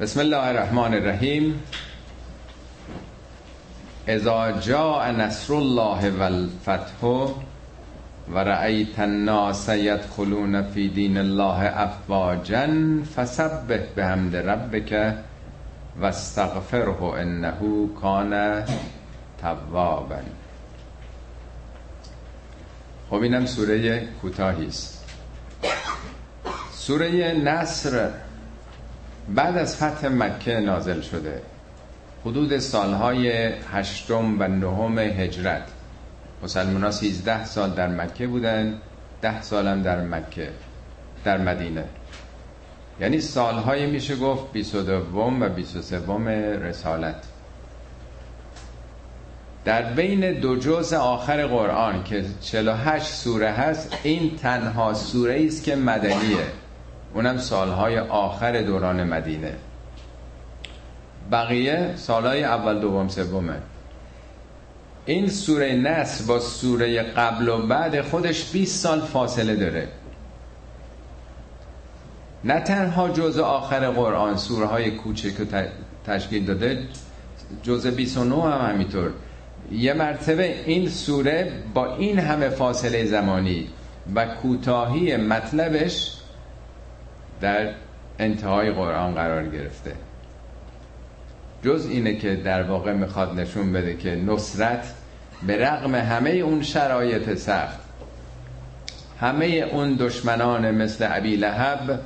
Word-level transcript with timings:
بسم 0.00 0.20
الله 0.20 0.48
الرحمن 0.48 0.94
الرحیم. 0.94 1.62
اذا 4.08 4.60
جاء 4.60 5.10
نصر 5.10 5.54
الله 5.54 6.10
والفتح 6.10 7.04
و 8.32 8.38
رأیت 8.38 8.98
الناس 8.98 9.68
یدخلون 9.68 10.62
فی 10.62 10.88
دین 10.88 11.16
الله 11.16 11.80
افواجا 11.80 12.66
فسبح 13.16 13.80
بحمد 13.96 14.36
ربک 14.36 15.14
واستغفره 16.00 17.02
انه 17.02 17.88
کان 18.00 18.64
توابا. 19.40 20.20
خب 23.10 23.22
اینم 23.22 23.46
سوره 23.46 24.06
کوتاهی 24.22 24.66
است. 24.66 25.04
سوره 26.72 27.32
نصر 27.32 28.10
بعد 29.34 29.58
از 29.58 29.76
فتح 29.76 30.08
مکه 30.08 30.60
نازل 30.60 31.00
شده. 31.00 31.42
حدود 32.24 32.58
سالهای 32.58 33.30
هشتم 33.72 34.36
و 34.40 34.48
نهم 34.48 34.98
هجرت. 34.98 35.62
مسلمان 36.42 36.84
ها 36.84 36.90
13 36.90 37.44
سال 37.44 37.70
در 37.70 37.88
مکه 37.88 38.26
بودن 38.26 38.78
ده 39.22 39.42
سالم 39.42 39.82
در 39.82 40.00
مکه 40.00 40.50
در 41.24 41.38
مدینه. 41.38 41.84
یعنی 43.00 43.20
سالهای 43.20 43.86
میشه 43.86 44.16
گفت 44.16 44.52
22 44.52 45.20
و 45.40 45.48
23 45.48 46.58
رسالت. 46.58 47.24
در 49.64 49.82
بین 49.82 50.32
دو 50.32 50.56
جزء 50.56 50.96
آخر 50.96 51.46
قرآن 51.46 52.04
که 52.04 52.24
48 52.40 53.06
سوره 53.06 53.50
هست 53.50 53.98
این 54.02 54.36
تنها 54.36 54.94
سوره 54.94 55.44
است 55.46 55.64
که 55.64 55.76
مدنیه. 55.76 56.46
اونم 57.14 57.38
سالهای 57.38 57.98
آخر 57.98 58.62
دوران 58.62 59.04
مدینه. 59.04 59.52
بقیه 61.32 61.92
سالهای 61.96 62.44
اول 62.44 62.80
دوم 62.80 63.08
سومه. 63.08 63.56
این 65.06 65.28
سوره 65.28 65.74
نصر 65.74 66.24
با 66.24 66.40
سوره 66.40 67.02
قبل 67.02 67.48
و 67.48 67.66
بعد 67.66 68.00
خودش 68.00 68.52
20 68.52 68.82
سال 68.82 69.00
فاصله 69.00 69.56
داره. 69.56 69.88
نه 72.44 72.60
تنها 72.60 73.08
جزء 73.08 73.42
آخر 73.42 73.90
قرآن 73.90 74.36
سوره 74.36 74.66
های 74.66 74.90
کوچک 74.90 75.32
تشکیل 76.06 76.46
داده 76.46 76.88
جزء 77.62 77.90
29 77.90 78.42
هم 78.42 78.70
همینطور. 78.70 79.10
یه 79.72 79.92
مرتبه 79.92 80.64
این 80.66 80.88
سوره 80.88 81.52
با 81.74 81.96
این 81.96 82.18
همه 82.18 82.48
فاصله 82.48 83.04
زمانی 83.04 83.68
و 84.14 84.26
کوتاهی 84.26 85.16
مطلبش 85.16 86.17
در 87.40 87.68
انتهای 88.18 88.70
قرآن 88.70 89.14
قرار 89.14 89.46
گرفته. 89.46 89.92
جز 91.64 91.86
اینه 91.90 92.16
که 92.16 92.36
در 92.36 92.62
واقع 92.62 92.92
می‌خواد 92.92 93.40
نشون 93.40 93.72
بده 93.72 93.96
که 93.96 94.16
نصرت 94.16 94.94
به 95.46 95.68
رغم 95.68 95.94
همه 95.94 96.30
اون 96.30 96.62
شرایط 96.62 97.34
سخت 97.34 97.78
همه 99.20 99.46
اون 99.46 99.96
دشمنان 100.00 100.70
مثل 100.70 101.04
عبی 101.04 101.36
لحب 101.36 102.00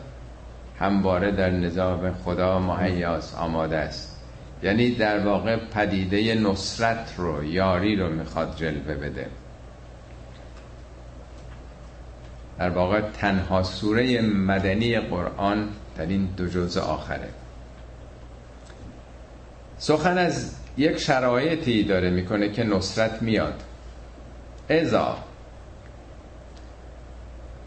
همواره 0.78 1.30
در 1.30 1.50
نظام 1.50 2.12
خدا 2.24 2.58
مهیاس 2.58 3.34
آماده 3.34 3.76
است. 3.76 4.18
یعنی 4.62 4.90
در 4.90 5.18
واقع 5.18 5.56
پدیده 5.56 6.34
نصرت 6.34 7.14
رو 7.16 7.44
یاری 7.44 7.96
رو 7.96 8.08
می‌خواد 8.08 8.56
جلوه 8.56 8.94
بده. 8.94 9.26
در 12.58 12.70
واقع 12.70 13.00
تنها 13.00 13.62
سوره 13.62 14.20
مدنی 14.22 15.00
قرآن 15.00 15.68
در 15.96 16.06
این 16.06 16.28
دو 16.36 16.46
جزء 16.46 16.80
آخره. 16.80 17.28
سخن 19.78 20.18
از 20.18 20.54
یک 20.76 20.98
شرایطی 20.98 21.84
داره 21.84 22.10
می‌کنه 22.10 22.48
که 22.48 22.64
نصرت 22.64 23.22
میاد. 23.22 23.62
ازا 24.70 25.16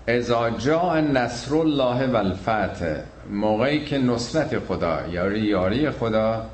ازا 0.08 0.50
جا 0.50 1.00
نصر 1.00 1.56
الله 1.56 2.08
و 2.08 2.16
الفتح 2.16 2.96
موقعی 3.30 3.86
که 3.86 3.98
نصرت 3.98 4.60
خدا 4.60 5.08
یاری 5.08 5.40
یاری 5.40 5.92
خدا 5.92 6.46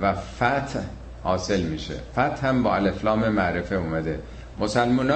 و 0.00 0.14
فتح 0.14 0.80
حاصل 1.22 1.62
میشه. 1.62 1.94
فتح 2.12 2.46
هم 2.46 2.62
با 2.62 2.74
الفلام 2.74 3.28
معرفه 3.28 3.74
اومده. 3.74 4.18
مسلمان 4.58 5.10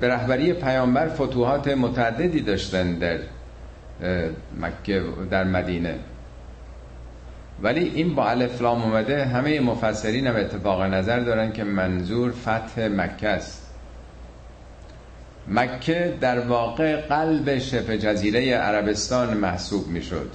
به 0.00 0.08
رهبری 0.08 0.52
پیامبر 0.52 1.08
فتوحات 1.08 1.68
متعددی 1.68 2.40
داشتن 2.40 2.94
در 2.94 3.18
مکه 4.60 5.02
در 5.30 5.44
مدینه. 5.44 5.98
ولی 7.62 7.92
این 7.94 8.14
با 8.14 8.28
الفلام 8.30 8.82
اومده 8.82 9.24
همه 9.24 9.60
مفسرین 9.60 10.26
هم 10.26 10.36
اتفاق 10.36 10.82
نظر 10.82 11.20
دارن 11.20 11.52
که 11.52 11.64
منظور 11.64 12.32
فتح 12.32 12.88
مکه 12.88 13.28
است. 13.28 13.70
مکه 15.48 16.14
در 16.20 16.40
واقع 16.40 16.96
قلب 17.00 17.58
شبه 17.58 17.98
جزیره 17.98 18.54
عربستان 18.54 19.36
محسوب 19.36 19.88
می‌شد. 19.88 20.30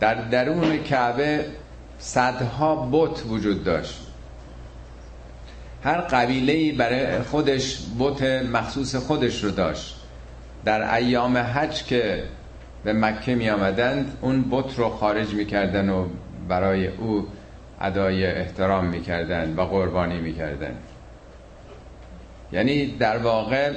در 0.00 0.14
درون 0.14 0.78
کعبه 0.78 1.44
صدها 1.98 2.88
بت 2.92 3.26
وجود 3.26 3.64
داشت. 3.64 4.07
هر 5.82 6.00
قبیله 6.00 6.72
برای 6.72 7.18
خودش 7.18 7.78
بت 7.98 8.22
مخصوص 8.22 8.96
خودش 8.96 9.44
رو 9.44 9.50
داشت. 9.50 9.96
در 10.64 10.94
ایام 10.94 11.36
حج 11.38 11.84
که 11.84 12.22
به 12.84 12.92
مکه 12.92 13.34
می 13.34 13.50
آمدند 13.50 14.18
اون 14.20 14.44
بت 14.50 14.78
رو 14.78 14.88
خارج 14.88 15.34
می 15.34 15.46
کردن 15.46 15.88
و 15.88 16.06
برای 16.48 16.86
او 16.86 17.26
ادای 17.80 18.26
احترام 18.26 18.86
می 18.86 19.02
کردن 19.02 19.54
و 19.56 19.62
قربانی 19.62 20.20
می 20.20 20.34
کردن 20.34 20.76
یعنی 22.52 22.86
در 22.86 23.18
واقع 23.18 23.72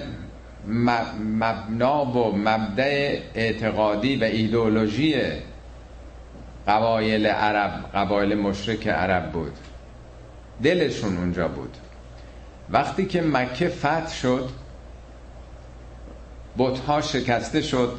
مبنا 1.20 2.06
و 2.06 2.38
مبدع 2.38 3.20
اعتقادی 3.36 4.16
و 4.16 4.24
ایدئولوژی 4.24 5.16
قبایل 6.68 7.28
عرب 7.28 7.72
قبایل 7.94 8.36
مشرک 8.36 8.88
عرب 8.88 9.32
بود. 9.32 9.54
دلشون 10.64 11.18
اونجا 11.18 11.48
بود. 11.48 11.78
وقتی 12.74 13.06
که 13.06 13.22
مکه 13.22 13.68
فتح 13.68 14.14
شد 14.14 14.50
بتها 16.58 17.02
شکسته 17.02 17.62
شد. 17.62 17.98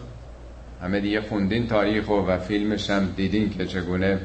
همه 0.83 1.01
دیگه 1.01 1.21
خوندین 1.21 1.67
تاریخ 1.67 2.09
و, 2.09 2.13
و 2.13 2.39
فیلمش 2.39 2.91
هم 2.91 3.13
دیدین 3.17 3.51
که 3.51 3.67
چگونه 3.67 4.21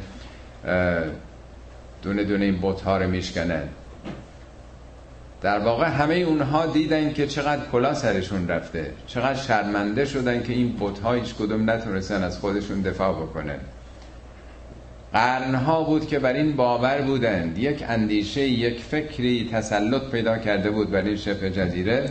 دونه 2.01 2.23
دونه 2.23 2.45
این 2.45 2.59
بتها 2.61 2.97
رو 2.97 3.09
میشکنن. 3.09 3.63
در 5.41 5.59
واقع 5.59 5.87
همه 5.87 6.15
اونها 6.15 6.65
دیدن 6.65 7.13
که 7.13 7.27
چقدر 7.27 7.65
کلا 7.71 7.93
سرشون 7.93 8.47
رفته. 8.47 8.93
چقدر 9.07 9.39
شرمنده 9.39 10.05
شدن 10.05 10.43
که 10.43 10.53
این 10.53 10.77
بتها 10.79 11.13
هیچ 11.13 11.35
کدوم 11.35 11.69
نتونستن 11.69 12.23
از 12.23 12.39
خودشون 12.39 12.81
دفاع 12.81 13.13
بکنن. 13.13 13.59
قرنها 15.13 15.83
بود 15.83 16.07
که 16.07 16.19
بر 16.19 16.33
این 16.33 16.55
باور 16.55 17.01
بودند. 17.01 17.57
یک 17.57 17.83
اندیشه 17.87 18.41
یک 18.41 18.79
فکری 18.79 19.49
تسلط 19.53 20.11
پیدا 20.11 20.37
کرده 20.37 20.71
بود 20.71 20.91
بر 20.91 21.01
این 21.01 21.15
شبه 21.15 21.49
جزیره 21.49 22.09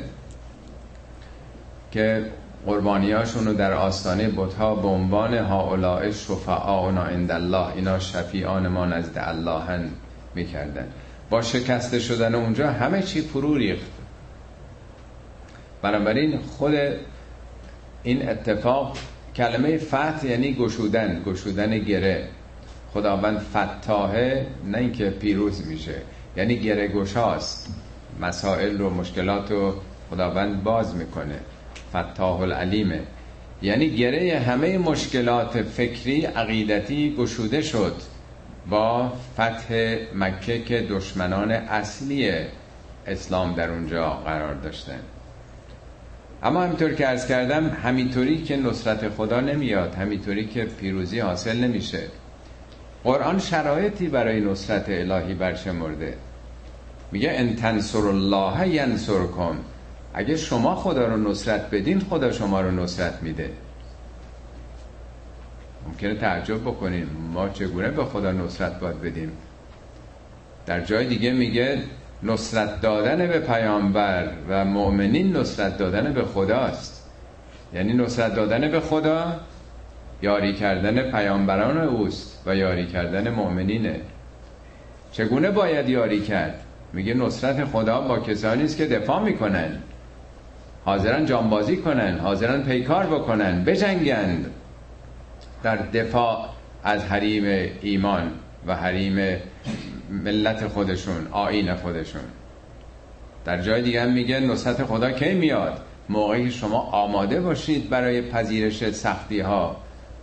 که 1.92 2.24
قربانیاشون 2.66 3.46
رو 3.46 3.54
در 3.54 3.72
آستانه 3.72 4.28
بتها 4.28 4.74
به 4.74 4.88
عنوان 4.88 5.34
هاولاء 5.34 6.10
شفعاءنا 6.10 7.02
عند 7.04 7.30
الله 7.30 7.72
اینا 7.74 7.98
شفیعان 7.98 8.68
ما 8.68 8.86
نزد 8.86 9.18
اللهن 9.18 9.90
می‌کردن. 10.34 10.86
با 11.30 11.42
شکسته 11.42 11.98
شدن 11.98 12.34
اونجا 12.34 12.70
همه 12.70 13.02
چی 13.02 13.20
فرو 13.20 13.54
ریخت. 13.54 13.90
بنابراین 15.82 16.38
خود 16.38 16.74
این 18.02 18.28
اتفاق 18.28 18.96
کلمه 19.36 19.78
فتح 19.78 20.26
یعنی 20.26 20.54
گشودن 20.54 21.22
گشودن 21.26 21.78
گره. 21.78 22.28
خداوند 22.96 23.38
فتاحه 23.38 24.46
نه 24.64 24.78
اینکه 24.78 25.10
پیروز 25.10 25.66
میشه. 25.66 25.94
یعنی 26.36 26.56
گره 26.56 26.88
گشاست 26.88 27.74
مسائل 28.20 28.78
رو 28.78 28.90
مشکلات 28.90 29.50
رو 29.50 29.74
خداوند 30.10 30.62
باز 30.64 30.94
می‌کنه. 30.94 31.40
فتاح 31.90 32.40
العلیمه 32.40 33.00
یعنی 33.62 33.90
گره 33.90 34.38
همه 34.38 34.78
مشکلات 34.78 35.62
فکری 35.62 36.24
عقیدتی 36.24 37.14
گشوده 37.18 37.62
شد 37.62 37.94
با 38.70 39.12
فتح 39.34 39.96
مکه 40.14 40.62
که 40.62 40.86
دشمنان 40.90 41.50
اصلی 41.50 42.32
اسلام 43.06 43.54
در 43.54 43.70
اونجا 43.70 44.10
قرار 44.10 44.54
داشتن. 44.54 45.00
اما 46.42 46.62
همینطور 46.62 46.94
که 46.94 47.08
ارز 47.08 47.26
کردم 47.26 47.68
همینطوری 47.68 48.42
که 48.42 48.56
نصرت 48.56 49.08
خدا 49.08 49.40
نمیاد 49.40 49.94
همینطوری 49.94 50.46
که 50.46 50.64
پیروزی 50.64 51.20
حاصل 51.20 51.56
نمیشه. 51.56 52.00
قرآن 53.06 53.38
شرایطی 53.38 54.08
برای 54.08 54.40
نصرت 54.40 54.84
الهی 54.88 55.34
برشمرده. 55.34 56.14
میگه 57.12 57.32
ان 57.34 57.56
تنصر 57.56 57.98
الله 57.98 58.68
ینصرکم. 58.68 59.56
اگه 60.14 60.36
شما 60.36 60.74
خدا 60.74 61.06
رو 61.06 61.30
نصرت 61.30 61.70
بدین 61.70 62.00
خدا 62.00 62.32
شما 62.32 62.60
رو 62.60 62.70
نصرت 62.70 63.22
میده. 63.22 63.50
ممکنه 65.86 66.14
تعجب 66.14 66.60
بکنیم 66.60 67.08
ما 67.32 67.48
چگونه 67.48 67.88
به 67.88 68.04
خدا 68.04 68.32
نصرت 68.32 68.80
باید 68.80 69.00
بدیم؟ 69.00 69.32
در 70.66 70.80
جای 70.80 71.06
دیگه 71.06 71.32
میگه 71.32 71.82
نصرت 72.22 72.80
دادن 72.80 73.26
به 73.26 73.38
پیامبر 73.38 74.28
و 74.48 74.64
مؤمنین 74.64 75.36
نصرت 75.36 75.78
دادن 75.78 76.12
به 76.12 76.22
خداست. 76.24 77.08
یعنی 77.74 77.92
نصرت 77.92 78.34
دادن 78.34 78.70
به 78.70 78.80
خدا 78.80 79.40
یاری 80.22 80.54
کردن 80.54 81.10
پیامبران 81.10 81.78
اوست 81.78 82.42
و 82.46 82.56
یاری 82.56 82.86
کردن 82.86 83.30
مؤمنینه. 83.30 84.00
چگونه 85.12 85.50
باید 85.50 85.88
یاری 85.88 86.20
کرد؟ 86.20 86.60
میگه 86.92 87.14
نصرت 87.14 87.64
خدا 87.64 88.00
با 88.00 88.18
کسانی 88.18 88.64
است 88.64 88.76
که 88.76 88.86
دفاع 88.86 89.22
می‌کنن. 89.22 89.78
حاضرن 90.84 91.26
جانبازی 91.26 91.76
کنن 91.76 92.18
حاضرن 92.18 92.62
پیکار 92.62 93.06
بکنن 93.06 93.64
بجنگند. 93.64 94.50
در 95.62 95.76
دفاع 95.76 96.48
از 96.84 97.04
حریم 97.04 97.72
ایمان 97.82 98.30
و 98.66 98.74
حریم 98.74 99.38
ملت 100.10 100.66
خودشون 100.68 101.26
آین 101.30 101.74
خودشون. 101.74 102.22
در 103.44 103.62
جای 103.62 103.82
دیگه 103.82 104.02
هم 104.02 104.12
میگه 104.12 104.40
نصرت 104.40 104.84
خدا 104.84 105.10
کی 105.10 105.34
میاد؟ 105.34 105.80
موقعی 106.08 106.50
شما 106.50 106.78
آماده 106.80 107.40
باشید 107.40 107.88
برای 107.90 108.22
پذیرش 108.22 108.90
سختی 108.90 109.40
ها 109.40 109.76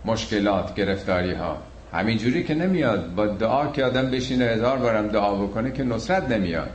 مشکلات 0.04 0.74
گرفتاری 0.74 1.34
ها 1.34 1.58
همینجوری 1.92 2.44
که 2.44 2.54
نمیاد 2.54 3.14
با 3.14 3.26
دعا 3.26 3.66
که 3.66 3.84
آدم 3.84 4.10
بشینه 4.10 4.44
هزار 4.44 4.78
بارم 4.78 5.08
دعا 5.08 5.34
بکنه 5.34 5.72
که 5.72 5.84
نصرت 5.84 6.28
نمیاد. 6.30 6.70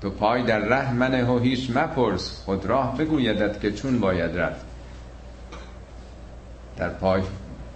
تو 0.00 0.10
پای 0.10 0.42
در 0.42 0.58
ره 0.58 0.92
منه 0.92 1.24
و 1.24 1.38
هیچ 1.38 1.70
مپرس. 1.76 2.42
خود 2.44 2.66
راه 2.66 2.98
بگویدت 2.98 3.60
که 3.60 3.72
چون 3.72 4.00
باید 4.00 4.38
رفت. 4.38 4.64
در 6.76 6.88
پای 6.88 7.22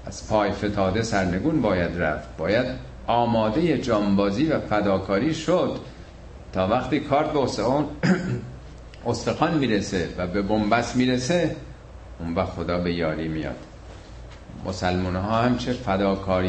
از 0.06 0.28
پای 0.28 0.52
فتاده 0.52 1.02
سرنگون 1.02 1.62
باید 1.62 1.98
رفت. 1.98 2.36
باید 2.36 2.66
آماده 3.06 3.78
جانبازی 3.78 4.46
و 4.46 4.60
فداکاری 4.60 5.34
شد 5.34 5.76
تا 6.52 6.68
وقتی 6.68 7.00
کارت 7.00 7.32
به 7.32 7.38
استخوان 9.06 9.58
می‌رسه 9.58 10.08
و 10.18 10.26
به 10.26 10.42
بنبست 10.42 10.96
می‌رسه 10.96 11.56
اون 12.18 12.34
وقت 12.34 12.48
خدا 12.48 12.78
به 12.78 12.92
یاری 12.92 13.28
میاد. 13.28 13.56
مسلمان 14.64 15.16
ها 15.16 15.42
هم 15.42 15.58
چه 15.58 15.76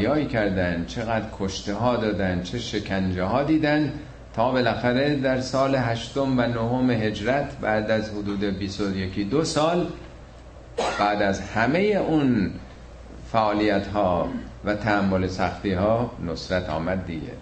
هایی 0.09 0.25
کردن 0.25 0.85
چقدر 0.87 1.25
کشته 1.39 1.73
ها 1.73 1.95
دادن 1.95 2.43
چه 2.43 2.59
شکنجه 2.59 3.23
ها 3.23 3.43
دیدن 3.43 3.93
تا 4.33 4.51
بالاخره 4.51 5.15
در 5.15 5.41
سال 5.41 5.75
هشتم 5.75 6.39
و 6.39 6.41
نهم 6.41 6.89
هجرت 6.89 7.57
بعد 7.61 7.91
از 7.91 8.09
حدود 8.09 8.43
21 8.43 9.29
دو 9.29 9.43
سال 9.43 9.87
بعد 10.99 11.21
از 11.21 11.41
همه 11.41 11.79
اون 11.79 12.51
فعالیت 13.31 13.87
ها 13.87 14.27
و 14.65 14.75
تحمل 14.75 15.27
سختی 15.27 15.73
ها 15.73 16.11
نصرت 16.27 16.69
آمد 16.69 17.05
دیگه. 17.05 17.33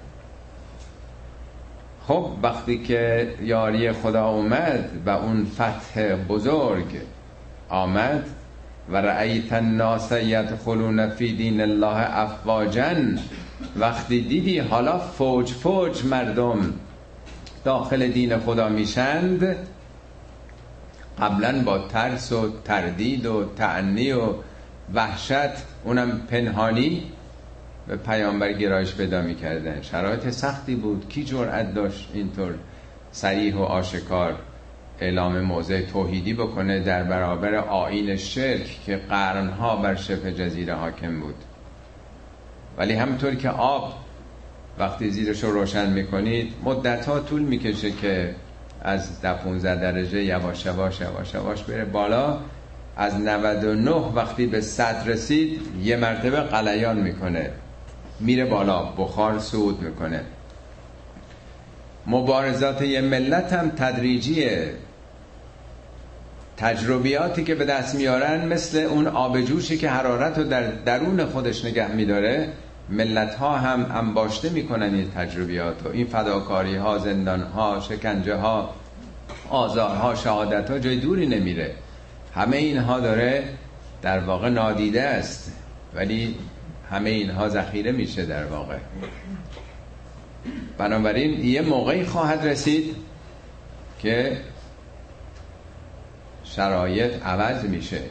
خب 2.07 2.31
وقتی 2.43 2.83
که 2.83 3.33
یاری 3.41 3.91
خدا 3.91 4.29
اومد 4.29 4.89
و 5.05 5.09
اون 5.09 5.45
فتح 5.45 6.15
بزرگ 6.15 7.01
آمد 7.69 8.25
و 8.91 8.97
رأیت 8.97 9.53
الناس 9.53 10.11
یدخلون 10.11 11.09
فی 11.09 11.35
دین 11.35 11.61
الله 11.61 12.17
افواجن 12.19 13.19
وقتی 13.75 14.21
دیدی 14.21 14.59
حالا 14.59 14.97
فوج 14.99 15.51
فوج 15.51 16.05
مردم 16.05 16.73
داخل 17.63 18.07
دین 18.07 18.37
خدا 18.37 18.69
میشند 18.69 19.55
قبلا 21.19 21.63
با 21.65 21.77
ترس 21.87 22.31
و 22.31 22.49
تردید 22.65 23.25
و 23.25 23.45
تعنی 23.55 24.11
و 24.11 24.33
وحشت 24.93 25.63
اونم 25.83 26.21
پنهانی 26.31 27.03
به 27.87 27.95
پیامبر 27.95 28.53
گرایش 28.53 28.95
پیدا 28.95 29.21
می‌کردن. 29.21 29.81
شرایط 29.81 30.29
سختی 30.29 30.75
بود. 30.75 31.09
کی 31.09 31.23
جرأت 31.23 31.73
داشت 31.73 32.09
اینطور 32.13 32.53
سریح 33.11 33.55
و 33.55 33.61
آشکار؟ 33.61 34.35
اعلام 35.01 35.39
موضع 35.41 35.81
توحیدی 35.81 36.33
بکنه 36.33 36.79
در 36.79 37.03
برابر 37.03 37.55
آین 37.55 38.15
شرک 38.15 38.79
که 38.85 38.97
قرنها 38.97 39.75
بر 39.75 39.95
شبه 39.95 40.31
جزیره 40.31 40.73
حاکم 40.73 41.19
بود. 41.19 41.35
ولی 42.77 42.93
همطور 42.93 43.35
که 43.35 43.49
آب 43.49 43.93
وقتی 44.79 45.11
زیرش 45.11 45.43
رو 45.43 45.51
روشن 45.51 45.89
می‌کنید 45.89 46.53
مدت 46.63 47.05
ها 47.05 47.19
طول 47.19 47.41
می‌کشه 47.41 47.91
که 47.91 48.35
از 48.81 49.21
ده 49.21 49.33
15 49.33 49.75
درجه 49.75 50.23
یواش 50.23 50.65
یواش 50.65 51.01
یواش 51.01 51.33
یواش 51.33 51.63
بره 51.63 51.85
بالا. 51.85 52.37
از 52.97 53.15
99 53.15 53.91
وقتی 53.91 54.45
به 54.45 54.61
صد 54.61 55.03
رسید 55.09 55.61
یه 55.83 55.95
مرتبه 55.95 56.39
قلیان 56.39 56.97
می‌کنه. 56.97 57.51
میره 58.19 58.45
بالا 58.45 58.83
بخار 58.83 59.39
صعود 59.39 59.81
می‌کنه. 59.81 60.21
مبارزات 62.07 62.81
یه 62.81 63.01
ملت 63.01 63.53
هم 63.53 63.69
تدریجیه. 63.69 64.73
تجربیاتی 66.59 67.43
که 67.43 67.55
به 67.55 67.65
دست 67.65 67.95
میارن 67.95 68.47
مثل 68.47 68.77
اون 68.77 69.07
آب 69.07 69.41
جوشی 69.41 69.77
که 69.77 69.89
حرارت 69.89 70.37
رو 70.37 70.43
در 70.43 70.71
درون 70.71 71.25
خودش 71.25 71.65
نگه 71.65 71.91
میداره 71.91 72.49
ملت 72.89 73.35
ها 73.35 73.57
هم 73.57 73.91
انباشته 73.91 74.49
می‌کنن 74.49 74.93
این 74.93 75.11
تجربیات 75.11 75.85
و 75.85 75.89
این 75.89 76.07
فداکاری 76.07 76.75
ها 76.75 76.97
زندان 76.97 77.41
ها 77.41 77.79
شکنجه 77.79 78.35
ها 78.35 78.73
آزار 79.49 79.95
ها 79.95 80.15
شهادت 80.15 80.71
ها 80.71 80.79
جای 80.79 80.95
دوری 80.95 81.27
نمیره. 81.27 81.71
همه 82.35 82.57
اینها 82.57 82.99
داره 82.99 83.43
در 84.01 84.19
واقع 84.19 84.49
نادیده 84.49 85.01
است 85.01 85.51
ولی 85.95 86.35
همه 86.91 87.09
اینها 87.09 87.49
ذخیره 87.49 87.91
میشه 87.91 88.25
در 88.25 88.45
واقع. 88.45 88.77
بنابراین 90.77 91.45
یه 91.45 91.61
موقعی 91.61 92.05
خواهد 92.05 92.45
رسید 92.45 92.95
که 93.99 94.37
شرایط 96.55 97.25
عوض 97.25 97.65
میشه. 97.65 98.01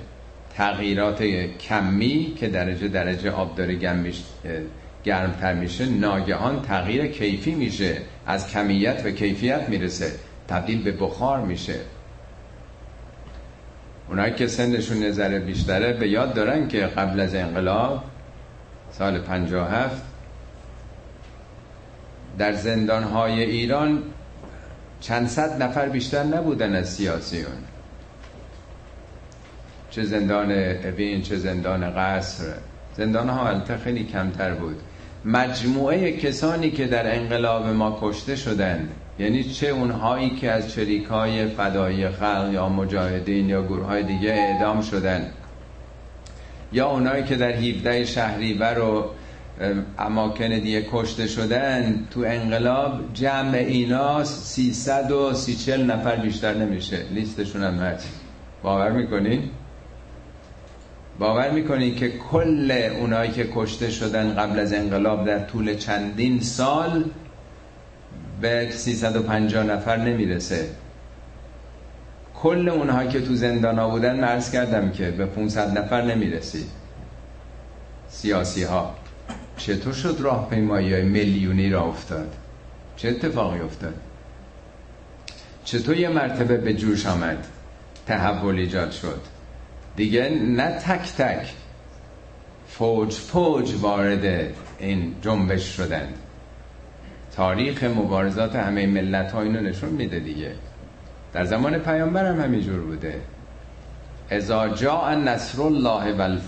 تغییرات 0.55 1.23
کمی 1.61 2.35
که 2.37 2.49
درجه 2.49 2.89
درجه 2.89 3.31
آب 3.31 3.57
داره 3.57 3.79
گرمتر 5.05 5.55
میشه 5.55 5.87
ناگهان 5.87 6.63
تغییر 6.63 7.07
کیفی 7.07 7.55
میشه. 7.55 7.97
از 8.27 8.49
کمیت 8.49 9.03
و 9.05 9.11
کیفیت 9.11 9.69
می‌رسه. 9.69 10.13
تبدیل 10.49 10.83
به 10.83 10.93
بخار 10.93 11.41
میشه. 11.41 11.75
اونایی 14.09 14.35
که 14.35 14.47
سنشون 14.47 15.03
نظر 15.03 15.39
بیشتره 15.39 15.93
به 15.93 16.09
یاد 16.09 16.35
دارن 16.35 16.69
که 16.69 16.81
قبل 16.81 17.21
از 17.21 17.35
انقلاب 17.35 18.05
سال 18.93 19.19
57 19.19 20.03
در 22.39 22.53
زندانهای 22.53 23.43
ایران 23.43 24.03
چند 25.01 25.29
صد 25.29 25.63
نفر 25.63 25.89
بیشتر 25.89 26.23
نبودن 26.23 26.77
از 26.77 26.89
سیاسیون 26.89 27.53
چه 29.99 30.05
زندان 30.05 30.53
اوین 30.85 31.23
چه 31.23 31.37
زندان 31.37 31.91
قصر. 31.91 32.45
زندان 32.97 33.29
ها 33.29 33.49
البته 33.49 33.77
خیلی 33.77 34.05
کمتر 34.05 34.55
بود. 34.55 34.77
مجموعه 35.25 36.13
کسانی 36.13 36.71
که 36.71 36.87
در 36.87 37.15
انقلاب 37.15 37.67
ما 37.67 37.99
کشته 38.03 38.37
شدند 38.37 38.89
یعنی 39.19 39.45
چه 39.45 39.69
اونهایی 39.69 40.31
که 40.31 40.51
از 40.51 40.73
چریک 40.73 41.05
های 41.07 41.47
فدایی 41.47 42.09
خلق 42.09 42.51
یا 42.53 42.69
مجاهدین 42.69 43.49
یا 43.49 43.63
گروه 43.63 43.87
های 43.87 44.03
دیگه 44.03 44.33
اعدام 44.33 44.83
شدن 44.83 45.31
یا 46.73 46.91
اونایی 46.91 47.25
که 47.25 47.37
در 47.37 47.53
17 47.53 48.05
شهریور 48.05 48.79
و 48.79 49.05
اماکن 49.99 50.49
دیگه 50.49 50.87
کشته 50.93 51.27
شدن 51.27 52.07
تو 52.11 52.21
انقلاب 52.21 53.01
جمع 53.15 53.55
اینا 53.55 54.25
330 54.25 55.85
نفر 55.85 56.17
بیشتر 56.17 56.55
نمیشه. 56.55 57.05
لیستشون 57.15 57.63
هم 57.63 57.75
هست. 57.75 58.09
باور 58.63 58.91
می‌کنین؟ 58.91 59.51
باور 61.19 61.51
می‌کنین 61.51 61.95
که 61.95 62.09
کل 62.09 62.71
اونایی 63.01 63.31
که 63.31 63.49
کشته 63.55 63.91
شدن 63.91 64.35
قبل 64.35 64.59
از 64.59 64.73
انقلاب 64.73 65.27
در 65.27 65.39
طول 65.39 65.77
چندین 65.77 66.41
سال 66.41 67.05
به 68.41 68.71
350 68.71 69.65
نفر 69.65 69.97
نمی‌رسه؟ 69.97 70.69
کل 72.35 72.69
اونهایی 72.69 73.09
که 73.09 73.21
تو 73.21 73.35
زندان 73.35 73.79
ها 73.79 73.89
بودن 73.89 74.21
مرز 74.21 74.51
کردم 74.51 74.91
که 74.91 75.11
به 75.11 75.27
500 75.27 75.79
نفر 75.79 76.03
نمی‌رسید 76.03 76.71
سیاسی 78.09 78.63
ها 78.63 78.95
چطور 79.57 79.93
شد 79.93 80.17
راه 80.21 80.51
پیمایی 80.51 80.95
های 80.95 81.03
میلیونی 81.03 81.71
را 81.71 81.83
افتاد؟ 81.83 82.35
چه 82.97 83.09
اتفاقی 83.09 83.61
افتاد؟ 83.61 83.95
چطور 85.65 85.97
یه 85.97 86.09
مرتبه 86.09 86.57
به 86.57 86.75
جوش 86.75 87.07
آمد؟ 87.07 87.47
تحول 88.07 88.55
ایجاد 88.55 88.91
شد. 88.91 89.38
دیگه 89.99 90.29
نه 90.29 90.71
تک 90.71 91.13
تک 91.19 91.53
فوج 92.69 93.13
فوج 93.13 93.75
وارد 93.81 94.55
این 94.79 95.15
جنبش 95.23 95.77
شدند. 95.77 96.15
تاریخ 97.37 97.85
مبارزات 97.85 98.57
همه 98.57 98.87
ملت 98.87 99.33
ها 99.33 99.43
اینو 99.43 99.61
نشون 99.61 99.89
میده 99.89 100.19
دیگه. 100.19 100.53
در 101.33 101.45
زمان 101.45 101.79
پیامبر 101.79 102.25
هم 102.25 102.41
همینجور 102.41 102.81
بوده. 102.81 103.21
ازا 104.31 104.69
جاء 104.69 105.15
نصر 105.15 105.63
الله 105.63 106.13
و 106.13 106.39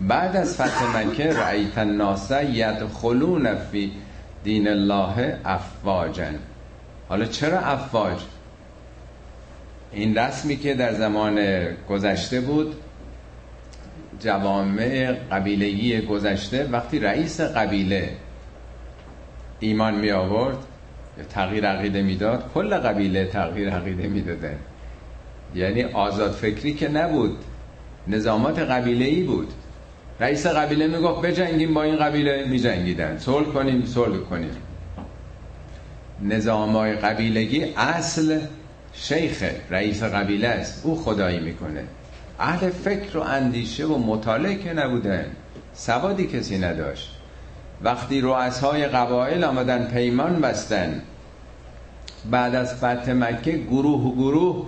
بعد 0.00 0.36
از 0.36 0.54
فتح 0.54 0.96
مکه 0.96 1.32
رأیت 1.32 1.78
الناس 1.78 2.30
یدخلون 2.30 3.54
فی 3.54 3.92
دین 4.44 4.68
الله 4.68 5.38
افواجن 5.44 6.34
حالا 7.08 7.24
چرا 7.24 7.58
افواج؟ 7.58 8.18
این 9.94 10.18
رسمی 10.18 10.56
که 10.56 10.74
در 10.74 10.94
زمان 10.94 11.38
گذشته 11.88 12.40
بود 12.40 12.74
جوامع 14.20 15.12
قبیلگی 15.12 16.00
گذشته 16.00 16.68
وقتی 16.72 16.98
رئیس 16.98 17.40
قبیله 17.40 18.10
ایمان 19.60 19.94
می 19.94 20.10
آورد 20.10 20.56
تغییر 21.30 21.66
عقیده 21.66 22.02
می‌داد 22.02 22.50
کل 22.54 22.74
قبیله 22.74 23.24
تغییر 23.24 23.70
عقیده 23.70 24.08
می‌دادن 24.08 24.56
یعنی 25.54 25.84
آزاد 25.84 26.32
فکری 26.32 26.74
که 26.74 26.88
نبود 26.88 27.36
نظامات 28.08 28.58
قبیله 28.58 29.04
ای 29.04 29.22
بود. 29.22 29.52
رئیس 30.20 30.46
قبیله 30.46 30.86
می‌گفت 30.86 31.22
بجنگیم 31.22 31.74
با 31.74 31.82
این 31.82 31.96
قبیله 31.96 32.44
میجنگیدن 32.44 33.18
صلح 33.18 33.46
کنیم 33.46 33.84
صلح 33.86 34.18
کنیم. 34.18 34.56
نظامای 36.22 36.92
قبیلگی 36.92 37.64
اصل 37.76 38.40
شیخ 38.94 39.44
رئیس 39.70 40.02
قبیله 40.02 40.48
است. 40.48 40.86
او 40.86 40.96
خدایی 40.96 41.40
می‌کنه. 41.40 41.84
اهل 42.38 42.70
فکر 42.70 43.18
و 43.18 43.20
اندیشه 43.20 43.86
و 43.86 43.98
مطالعه 43.98 44.54
که 44.54 44.72
نبودن. 44.72 45.26
سوادی 45.74 46.26
کسی 46.26 46.58
نداشت. 46.58 47.10
وقتی 47.82 48.20
رؤسای 48.20 48.86
قبایل 48.86 49.44
آمدن 49.44 49.84
پیمان 49.84 50.40
بستن 50.40 51.02
بعد 52.30 52.54
از 52.54 52.74
فتح 52.74 53.12
مکه 53.12 53.52
گروه 53.52 54.00
و 54.00 54.14
گروه 54.14 54.66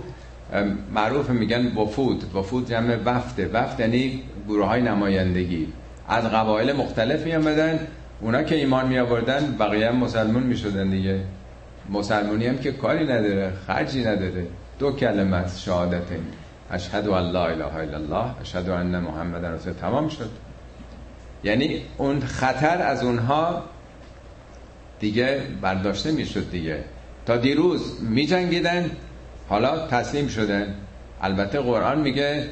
معروف 0.93 1.29
میگن 1.29 1.67
وفود. 1.67 2.35
وفود 2.35 2.69
جمع 2.69 2.97
وفده. 3.05 3.49
وفد 3.53 3.79
یعنی 3.79 4.23
گروه 4.47 4.65
های 4.65 4.81
نمایندگی. 4.81 5.67
از 6.09 6.23
قبایل 6.23 6.73
مختلفی 6.73 7.33
آمدن 7.33 7.79
اونا 8.21 8.43
که 8.43 8.55
ایمان 8.55 8.87
می 8.87 8.99
آوردن 8.99 9.55
بقیه 9.59 9.91
مسلمون 9.91 10.43
می 10.43 10.57
شدن 10.57 10.89
دیگه. 10.89 11.19
مسلمونی 11.89 12.47
هم 12.47 12.57
که 12.57 12.71
کاری 12.71 13.03
نداره 13.03 13.53
خرجی 13.67 14.01
نداره. 14.01 14.47
دو 14.79 14.91
کلمه 14.91 15.43
شهادت 15.57 16.03
اشهد 16.71 17.07
ان 17.07 17.31
لا 17.31 17.47
اله 17.47 17.75
الا 17.75 17.97
الله 17.97 18.25
اشهد 18.41 18.69
ان 18.69 18.99
محمد 18.99 19.45
رسول 19.45 19.73
تمام 19.73 20.09
شد. 20.09 20.29
یعنی 21.43 21.81
اون 21.97 22.19
خطر 22.19 22.81
از 22.81 23.03
اونها 23.03 23.63
دیگه 24.99 25.41
برداشته 25.61 26.11
می‌شد 26.11 26.51
دیگه. 26.51 26.83
تا 27.25 27.37
دیروز 27.37 28.03
می 28.03 28.25
جنگیدن 28.25 28.91
حالا 29.49 29.87
تسلیم 29.87 30.27
شدن. 30.27 30.73
البته 31.21 31.59
قرآن 31.59 31.99
میگه 32.01 32.43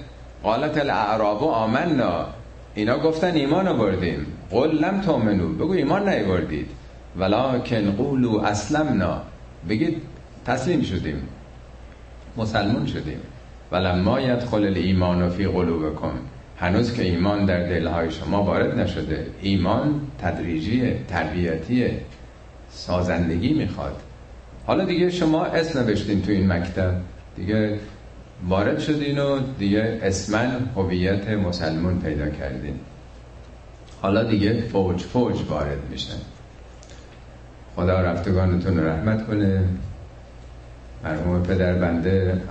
قالت 0.44 0.78
الاعراب 0.78 1.44
آمنا. 1.44 2.28
اینا 2.76 3.00
گفتن 3.00 3.34
ایمان 3.34 3.68
آوردیم 3.68 4.26
قل 4.52 4.70
لم 4.70 5.02
تؤمنو 5.02 5.54
بگو 5.54 5.72
ایمان 5.72 6.10
نیاوردید. 6.10 6.70
ولکن 7.18 7.92
قولو 7.92 8.40
اسلمنا. 8.40 9.22
بگید 9.70 10.02
تسلیم 10.46 10.82
شدیم. 10.82 11.28
مسلمون 12.38 12.86
شدیم. 12.86 13.20
ولما 13.72 14.22
یدخل 14.22 14.66
الایمان 14.66 15.30
فی 15.30 15.48
قلوبکم. 15.48 16.14
هنوز 16.58 16.94
که 16.94 17.04
ایمان 17.04 17.46
در 17.46 17.60
دلهای 17.70 18.12
شما 18.12 18.44
وارد 18.44 18.80
نشده. 18.80 19.28
ایمان 19.42 20.02
تدریجیه 20.22 21.00
تربیتیه. 21.08 22.02
سازندگی 22.70 23.54
می‌خواد. 23.54 24.02
حالا 24.68 24.86
دیگه 24.86 25.10
شما 25.10 25.46
اسم 25.46 25.80
نوشتین 25.80 26.22
تو 26.22 26.32
این 26.32 26.52
مکتب. 26.52 26.94
دیگه 27.36 27.80
وارد 28.48 28.80
شدین 28.80 29.20
و 29.20 29.40
دیگه 29.60 30.00
اسمن 30.04 30.70
هویت 30.76 31.30
مسلمون 31.30 32.00
پیدا 32.00 32.30
کردین. 32.30 32.80
حالا 34.02 34.24
دیگه 34.24 34.62
فوج 34.62 35.02
فوج 35.02 35.42
وارد 35.50 35.80
میشن 35.92 36.35
خدا 37.76 38.02
رفتگانتون 38.02 38.80
رحمت 38.80 39.28
کنه. 39.28 39.64
مرحوم 41.04 41.44
پدر 41.44 41.74
بنده 41.74 42.42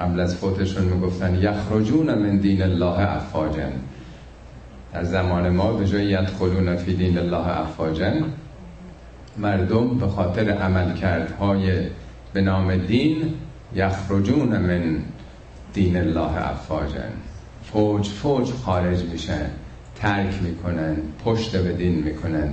قبل 0.00 0.20
از 0.20 0.36
فوتشون 0.36 0.84
می‌گفتن 0.84 1.34
یخرجون 1.34 2.14
من 2.14 2.36
دین 2.36 2.62
الله 2.62 3.16
افاجن 3.16 3.72
در 4.92 5.04
زمان 5.04 5.48
ما 5.48 5.72
به 5.72 5.86
جای 5.86 6.04
یدخلون 6.04 6.76
فی 6.76 6.94
دین 6.94 7.18
الله 7.18 7.60
افاجن 7.60 8.24
مردم 9.38 9.98
به 9.98 10.06
خاطر 10.06 10.50
عملکردهای 10.50 11.86
به 12.32 12.40
نام 12.40 12.76
دین 12.76 13.34
یخرجون 13.74 14.48
من 14.48 14.98
دین 15.72 15.96
الله 15.96 16.50
افاجن 16.50 17.12
فوج 17.72 18.08
فوج 18.08 18.50
خارج 18.50 19.04
میشن 19.04 19.46
ترک 19.96 20.42
می‌کنن 20.42 20.96
پشت 21.24 21.56
به 21.56 21.72
دین 21.72 21.94
می‌کنن 21.94 22.48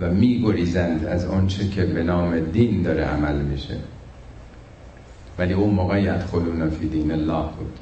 و 0.00 0.10
میگریزند 0.10 1.06
از 1.06 1.26
آنچه 1.26 1.68
که 1.68 1.84
به 1.84 2.02
نام 2.02 2.40
دین 2.40 2.82
داره 2.82 3.04
عمل 3.04 3.36
میشه. 3.36 3.76
ولی 5.38 5.52
اون 5.52 5.74
موقع 5.74 6.02
یدخلون 6.02 6.70
فی 6.70 6.88
دین 6.88 7.12
الله 7.12 7.44
بود. 7.58 7.78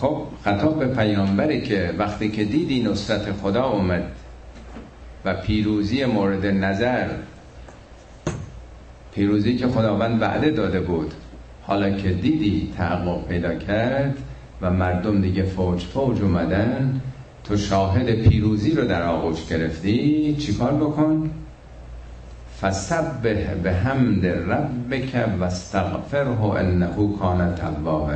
خب 0.00 0.22
خطاب 0.44 0.78
به 0.78 0.86
پیامبره 0.86 1.60
که 1.60 1.94
وقتی 1.98 2.30
که 2.30 2.44
دیدی 2.44 2.82
نصرت 2.82 3.32
خدا 3.32 3.64
اومد 3.64 4.12
و 5.24 5.34
پیروزی 5.34 6.04
مورد 6.04 6.46
نظر 6.46 7.08
پیروزی 9.14 9.56
که 9.56 9.68
خداوند 9.68 10.22
وعده 10.22 10.50
داده 10.50 10.80
بود 10.80 11.14
حالا 11.62 11.90
که 11.90 12.08
دیدی 12.08 12.72
تحقق 12.76 13.28
پیدا 13.28 13.54
کرد 13.54 14.18
و 14.60 14.70
مردم 14.70 15.20
دیگه 15.20 15.42
فوج 15.42 15.84
فوج 15.84 16.22
اومدن 16.22 17.00
تو 17.44 17.56
شاهد 17.56 18.10
پیروزی 18.10 18.72
رو 18.72 18.84
در 18.84 19.02
آغوش 19.02 19.46
گرفتی 19.46 20.36
چیکار 20.36 20.72
بکن؟ 20.72 21.30
فسبه 22.60 23.34
به 23.62 23.72
حمد 23.72 24.26
ربک 24.26 25.26
و 25.40 25.44
استغفره 25.44 26.44
انه 26.44 27.16
کان 27.18 27.54
توابا. 27.54 28.12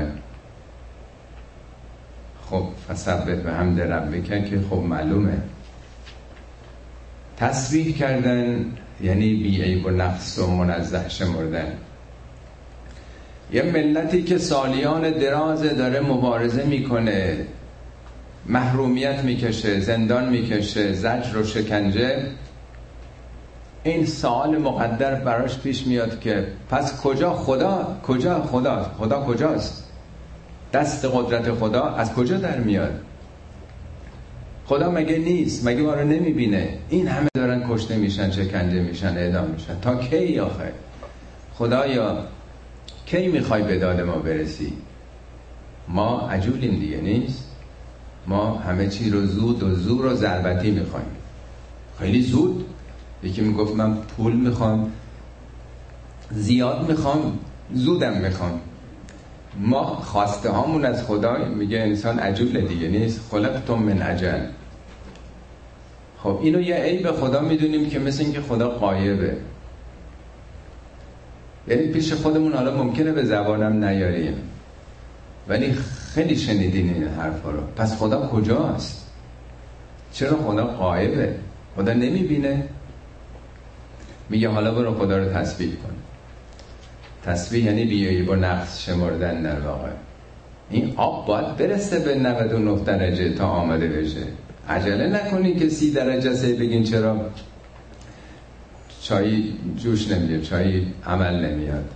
خب 2.51 2.65
فسبه 2.89 3.37
به 3.37 3.53
حمد 3.53 3.81
ربک 3.81 4.51
که 4.51 4.61
خب 4.71 4.77
معلومه. 4.77 5.39
تسبیح 7.37 7.97
کردن 7.97 8.67
یعنی 9.03 9.35
بی 9.35 9.63
عیب 9.63 9.87
و 9.87 9.91
نقص 9.91 10.39
و 10.39 10.47
منزه 10.47 11.09
شمردن. 11.09 11.73
یه 13.53 13.63
ملتی 13.63 14.23
که 14.23 14.39
سالیان 14.39 15.11
درازه 15.11 15.75
داره 15.75 16.01
مبارزه 16.01 16.65
می‌کنه. 16.65 17.47
محرومیت 18.47 19.25
می‌کشه 19.25 19.81
زندان 19.81 20.29
می‌کشه 20.29 20.93
زجر 20.93 21.37
و 21.37 21.45
شکنجه. 21.45 22.23
این 23.85 24.07
سوال 24.07 24.59
مقدر 24.59 25.15
براش 25.15 25.59
پیش 25.59 25.87
میاد 25.87 26.21
که 26.21 26.47
پس 26.71 27.01
کجا 27.01 27.33
خدا؟ 27.33 27.97
کجا 28.03 28.43
خدا؟ 28.43 28.93
خدا 28.99 29.21
کجاست؟ 29.21 29.91
دست 30.73 31.05
قدرت 31.05 31.53
خدا 31.53 31.85
از 31.85 32.15
کجا 32.15 32.39
در 32.39 32.59
میاد؟ 32.59 33.01
خدا 34.67 34.91
مگه 34.91 35.19
نیست؟ 35.19 35.67
مگه 35.67 35.83
ما 35.83 35.95
رو 35.95 36.05
نمی‌بینه؟ 36.05 36.79
این 36.89 37.09
همه 37.09 37.29
دارن 37.35 37.65
کشته 37.69 37.97
میشن 37.97 38.31
شکنجه 38.31 38.81
میشن 38.81 39.17
اعدام 39.17 39.51
میشن. 39.51 39.81
تا 39.81 39.97
کی 39.97 40.39
آخه؟ 40.39 40.73
خدایا 41.55 42.19
کی 43.07 43.29
می‌خوای 43.29 43.63
به 43.63 43.79
داد 43.79 44.01
ما 44.01 44.19
برسی؟ 44.19 44.73
ما 45.89 46.29
عجولیم 46.29 46.81
دیگه 46.81 46.97
نیست؟ 46.97 47.44
ما 48.27 48.59
همه 48.59 48.89
چی 48.89 49.11
رو 49.11 49.27
زود 49.27 49.63
و 49.63 49.75
زور 49.75 50.07
و 50.07 50.15
ضربتی 50.15 50.71
می‌خوایم. 50.71 51.07
خیلی 51.99 52.23
زود. 52.23 52.65
یکی 53.23 53.41
می‌گفت 53.41 53.75
من 53.75 53.97
پول 53.97 54.33
می‌خوام 54.33 54.93
زیاد 56.31 56.89
می‌خوام 56.89 57.39
زودم 57.75 58.13
می‌خوام. 58.13 58.61
ما 59.59 59.85
خواسته 59.85 60.51
هامون 60.51 60.85
از 60.85 61.05
خدا 61.05 61.37
میگه 61.45 61.79
انسان 61.79 62.19
عجول 62.19 62.61
دیگه 62.61 62.89
نیست. 62.89 63.21
خلقتم 63.31 63.75
من 63.75 64.03
عجل 64.03 64.41
خب 66.23 66.39
اینو 66.43 66.61
یه 66.61 66.77
عیب 66.77 67.11
خدا 67.11 67.41
می‌دونیم 67.41 67.91
که 67.91 67.99
مثل 67.99 68.23
اینکه 68.23 68.41
خدا 68.41 68.69
قایبه 68.69 69.37
یعنی 71.69 71.87
پیش 71.87 72.13
خودمون 72.13 72.53
حالا 72.53 72.77
ممکنه 72.77 73.13
به 73.13 73.25
زبانم 73.25 73.85
نیاریم. 73.85 74.35
ولی 75.49 75.75
خیلی 76.15 76.37
شنیدین 76.37 76.95
این 76.95 77.09
حرفا 77.09 77.51
رو. 77.51 77.61
پس 77.77 77.99
خدا 77.99 78.27
کجاست؟ 78.27 79.07
چرا 80.13 80.37
خدا 80.37 80.67
قایبه 80.67 81.35
خدا 81.77 81.93
نمی‌بینه. 81.93 82.65
میگه 84.29 84.49
حالا 84.49 84.75
برو 84.75 84.95
خدا 84.95 85.19
رو 85.19 85.25
تسبیح 85.33 85.71
کن. 85.71 85.95
تسبیح 87.25 87.65
یعنی 87.65 87.85
بیایی 87.85 88.23
با 88.23 88.35
نقص 88.35 88.85
شمردن 88.85 89.43
در 89.43 89.61
واقع. 89.61 89.89
این 90.71 90.93
آب 90.97 91.27
باید 91.27 91.57
برسه 91.57 91.99
به 91.99 92.15
99 92.15 92.85
درجه 92.85 93.33
تا 93.33 93.47
آمده 93.47 93.89
بشه. 93.89 94.23
عجله 94.69 95.07
نکنی 95.07 95.55
که 95.55 95.69
سی 95.69 95.91
درجه 95.91 96.35
سه 96.35 96.55
بگین 96.55 96.85
چرا. 96.85 97.27
چایی 99.03 99.59
جوش 99.77 100.09
نمیاد 100.09 100.43
چایی 100.43 100.95
عمل 101.07 101.47
نمیاد. 101.47 101.91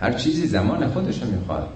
هر 0.00 0.12
چیزی 0.12 0.46
زمان 0.46 0.88
خودشو 0.88 1.26
می‌خواد. 1.26 1.68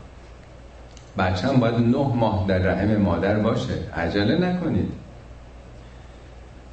بچه 1.19 1.49
هم 1.49 1.61
باید 1.61 1.75
نه 1.75 2.15
ماه 2.15 2.45
در 2.49 2.59
رحم 2.59 2.97
مادر 2.97 3.39
باشه. 3.39 3.75
عجله 3.97 4.39
نکنید. 4.39 4.89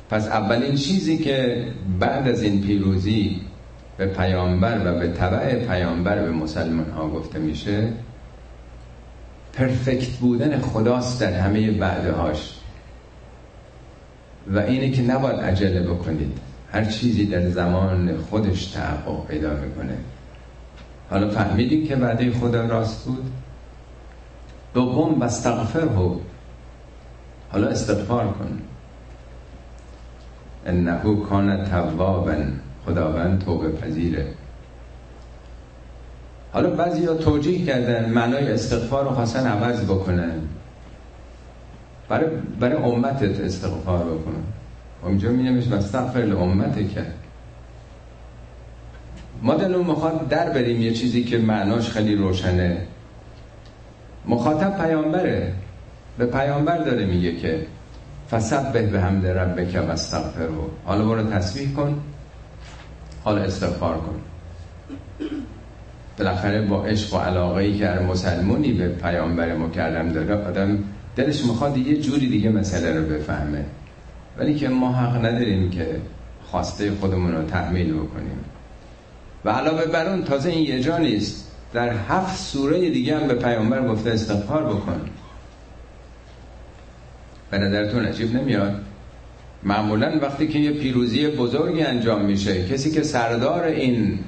پس 0.09 0.27
اولین 0.27 0.75
چیزی 0.75 1.17
که 1.17 1.67
بعد 1.99 2.27
از 2.27 2.43
این 2.43 2.61
پیروزی 2.61 3.41
به 3.97 4.05
پیامبر 4.05 4.81
و 4.85 4.99
به 4.99 5.07
طبع 5.07 5.55
پیامبر 5.55 6.21
به 6.21 6.31
مسلمان 6.31 6.89
ها 6.89 7.07
گفته 7.07 7.39
میشه 7.39 7.87
پرفکت 9.53 10.09
بودن 10.09 10.59
خداست 10.59 11.21
در 11.21 11.33
همه 11.33 11.71
بعدهاش. 11.71 12.57
و 14.47 14.59
اینه 14.59 14.91
که 14.91 15.01
نباید 15.01 15.39
عجله 15.39 15.81
بکنید. 15.81 16.37
هر 16.71 16.85
چیزی 16.85 17.25
در 17.25 17.49
زمان 17.49 18.17
خودش 18.29 18.65
تحقق 18.65 19.27
پیدا 19.27 19.49
می‌کنه. 19.49 19.97
حالا 21.09 21.29
فهمیدید 21.29 21.87
که 21.87 21.95
وعده 21.95 22.31
خدا 22.31 22.65
راست 22.65 23.05
بود؟ 23.05 23.31
دوم 24.73 25.19
بستغفر 25.19 25.87
هو 25.87 26.15
حالا 27.51 27.67
استغفار 27.67 28.27
کن. 28.27 28.59
انه 30.65 31.15
کان 31.29 31.65
توابا. 31.65 32.35
خداوند 32.85 33.45
توبه 33.45 33.69
پذیره. 33.69 34.27
حالا 36.53 36.69
بعضی 36.69 37.05
ها 37.05 37.13
توجیه 37.13 37.65
کردن 37.65 38.09
معنای 38.09 38.51
استغفار 38.51 39.05
رو 39.05 39.11
خواستن 39.11 39.47
عوض 39.47 39.83
بکنن. 39.83 40.41
برای, 42.09 42.29
برای 42.59 42.83
امتت 42.83 43.39
استغفار 43.39 44.03
بکنن. 44.03 44.43
اونجا 45.03 45.29
می 45.31 45.43
نمیشه 45.43 45.75
استغفر 45.75 46.35
امت 46.35 46.89
کرد 46.89 47.13
ما 49.41 49.55
دلون 49.55 49.85
می‌خواد 49.85 50.27
در 50.27 50.49
بریم 50.49 50.81
یه 50.81 50.93
چیزی 50.93 51.23
که 51.23 51.37
معناش 51.37 51.89
خیلی 51.89 52.15
روشنه. 52.15 52.87
مخاطب 54.27 54.77
پیامبره. 54.85 55.53
به 56.17 56.25
پیامبر 56.25 56.77
داره 56.77 57.05
میگه 57.05 57.35
که 57.35 57.65
فسبح 58.31 58.81
به 58.81 59.01
حمد 59.01 59.27
ربک 59.27 59.87
و 59.87 59.91
استغفرو 59.91 60.69
حالا 60.85 61.05
برو 61.05 61.23
تسبیح 61.23 61.73
کن. 61.73 61.99
حالا 63.23 63.41
استغفار 63.41 63.97
کن. 63.97 64.21
بالاخره 66.17 66.61
با 66.61 66.85
عشق 66.85 67.13
و 67.13 67.17
علاقه 67.17 67.61
ای 67.61 67.77
که 67.77 67.87
هر 67.87 67.99
مسلمونی 67.99 68.71
به 68.71 68.87
پیامبر 68.87 69.55
مکرم 69.55 70.09
داره 70.09 70.35
آدم 70.35 70.83
دلش 71.15 71.45
می‌خواد 71.45 71.77
یه 71.77 72.01
جوری 72.01 72.29
دیگه 72.29 72.49
مسئله 72.49 72.99
رو 72.99 73.05
بفهمه. 73.05 73.65
ولی 74.37 74.55
که 74.55 74.69
ما 74.69 74.93
حق 74.93 75.25
نداریم 75.25 75.69
که 75.69 75.87
خواسته 76.45 76.91
خودمون 76.91 77.35
رو 77.35 77.43
تحمیل 77.43 77.93
بکنیم. 77.93 78.39
و 79.45 79.49
علاوه 79.49 79.85
بر 79.85 80.09
اون 80.09 80.23
تازه 80.23 80.49
این 80.49 80.67
یه 80.67 80.79
جا 80.79 80.97
نیست. 80.97 81.50
در 81.73 81.93
هفت 82.09 82.37
سوره 82.39 82.89
دیگه 82.89 83.17
هم 83.17 83.27
به 83.27 83.33
پیامبر 83.33 83.87
گفته 83.87 84.11
استغفار 84.11 84.63
بکن. 84.63 85.01
به 87.51 87.57
نظرتون 87.57 88.05
عجیب 88.05 88.35
نمیاد؟ 88.35 88.81
معمولا 89.63 90.19
وقتی 90.21 90.47
که 90.47 90.59
یه 90.59 90.71
پیروزی 90.71 91.27
بزرگی 91.27 91.83
انجام 91.83 92.25
میشه 92.25 92.67
کسی 92.67 92.91
که 92.91 93.03
سردار 93.03 93.63
این 93.63 94.19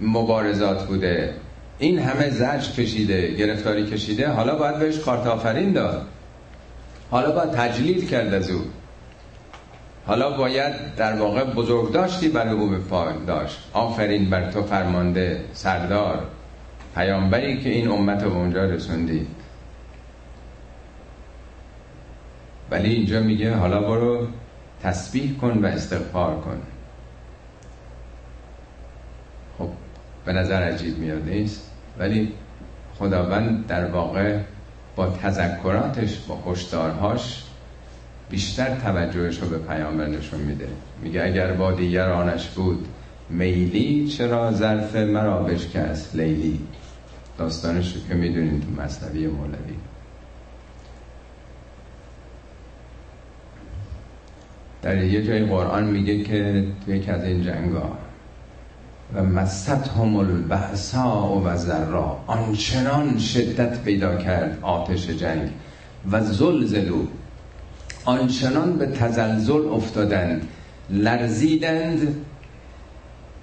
مبارزات 0.00 0.86
بوده 0.86 1.34
این 1.78 1.98
همه 1.98 2.30
زج 2.30 2.72
کشیده 2.72 3.34
گرفتاری 3.34 3.86
کشیده 3.86 4.28
حالا 4.28 4.56
باید 4.56 4.78
بهش 4.78 4.98
کارت 4.98 5.26
آفرین 5.26 5.72
داد. 5.72 6.06
حالا 7.10 7.32
باید 7.32 7.50
تجلیل 7.50 8.08
کرد 8.08 8.34
از 8.34 8.50
او. 8.50 8.60
حالا 10.06 10.36
باید 10.36 10.94
در 10.96 11.16
واقع 11.16 11.44
بزرگ 11.44 11.92
داشتی 11.92 12.28
برای 12.28 12.52
او 12.52 12.66
به 12.66 12.78
داشت. 13.26 13.58
آفرین 13.72 14.30
بر 14.30 14.50
تو 14.50 14.62
فرمانده 14.62 15.44
سردار. 15.52 16.26
پیامبری 16.98 17.60
که 17.60 17.68
این 17.68 17.88
امت 17.88 18.22
رو 18.22 18.32
اونجا 18.32 18.64
رسوندی. 18.64 19.26
ولی 22.70 22.94
اینجا 22.94 23.20
میگه 23.20 23.54
حالا 23.54 23.80
برو 23.80 24.26
تسبیح 24.82 25.36
کن 25.40 25.58
و 25.58 25.66
استغفار 25.66 26.40
کن. 26.40 26.62
خب 29.58 29.68
به 30.24 30.32
نظر 30.32 30.62
عجیب 30.62 30.98
میاد 30.98 31.28
نیست؟ 31.28 31.70
ولی 31.98 32.32
خداوند 32.98 33.66
در 33.66 33.84
واقع 33.90 34.38
با 34.96 35.10
تذکراتش 35.10 36.18
با 36.18 36.52
هشدارهاش 36.52 37.44
بیشتر 38.30 38.74
توجهش 38.74 39.38
رو 39.38 39.48
به 39.48 39.58
پیامبر 39.58 40.06
نشون 40.06 40.40
میده. 40.40 40.68
میگه 41.02 41.22
اگر 41.22 41.52
با 41.52 41.72
دیگرانش 41.72 42.48
بود 42.48 42.88
میلی 43.30 44.08
چرا 44.08 44.52
ظرف 44.52 44.96
مرا 44.96 45.42
بشکست 45.42 46.16
لیلی؟ 46.16 46.60
داستانش 47.38 47.94
رو 47.94 48.00
که 48.08 48.14
می‌دونید 48.14 48.62
تو 48.62 48.82
مصنوی 48.82 49.26
مولوی. 49.26 49.74
در 54.82 55.04
یه 55.04 55.24
جای 55.26 55.44
قرآن 55.44 55.84
میگه 55.84 56.24
که 56.24 56.64
تو 56.86 56.94
یک 56.94 57.08
از 57.08 57.24
این 57.24 57.42
جنگا 57.42 57.96
و 59.14 59.22
مست 59.22 59.68
هم 59.68 60.16
البحسا 60.16 61.42
و 61.44 61.56
ذرا 61.56 62.18
آنچنان 62.26 63.18
شدت 63.18 63.82
پیدا 63.82 64.16
کرد 64.16 64.58
آتش 64.62 65.06
جنگ. 65.06 65.50
و 66.10 66.24
زلزلو 66.24 67.06
آنچنان 68.04 68.78
به 68.78 68.86
تزلزل 68.86 69.68
افتادند 69.68 70.48
لرزیدند 70.90 72.14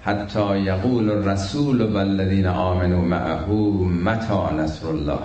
حتی 0.06 0.58
یقول 0.58 1.10
الرسول 1.10 1.82
و 1.82 1.96
الذین 1.96 2.46
آمنوا 2.46 3.00
معه 3.00 3.50
متا 4.04 4.50
نصر 4.50 4.86
الله. 4.86 5.18